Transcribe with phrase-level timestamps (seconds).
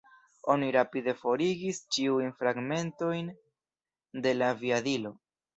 [0.53, 3.31] Oni rapide forigis ĉiujn fragmentojn
[4.25, 5.17] de la aviadilo.